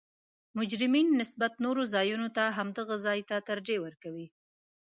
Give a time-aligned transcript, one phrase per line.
[0.57, 4.27] مجرمین نسبت نورو ځایونو ته همدغه ځا ته ترجیح ورکوي